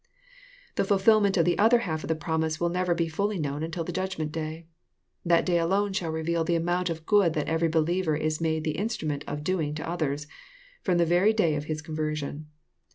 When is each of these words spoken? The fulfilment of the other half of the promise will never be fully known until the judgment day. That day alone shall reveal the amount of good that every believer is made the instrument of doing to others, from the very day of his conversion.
The 0.77 0.83
fulfilment 0.83 1.37
of 1.37 1.45
the 1.45 1.59
other 1.59 1.81
half 1.85 2.03
of 2.03 2.07
the 2.07 2.15
promise 2.15 2.59
will 2.59 2.69
never 2.69 2.95
be 2.95 3.07
fully 3.07 3.37
known 3.37 3.61
until 3.61 3.83
the 3.83 3.91
judgment 3.91 4.31
day. 4.31 4.65
That 5.23 5.45
day 5.45 5.59
alone 5.59 5.93
shall 5.93 6.09
reveal 6.09 6.43
the 6.43 6.55
amount 6.55 6.89
of 6.89 7.05
good 7.05 7.33
that 7.33 7.47
every 7.47 7.67
believer 7.67 8.15
is 8.15 8.41
made 8.41 8.63
the 8.63 8.79
instrument 8.79 9.23
of 9.27 9.43
doing 9.43 9.75
to 9.75 9.87
others, 9.87 10.25
from 10.81 10.97
the 10.97 11.05
very 11.05 11.33
day 11.33 11.53
of 11.53 11.65
his 11.65 11.83
conversion. 11.83 12.47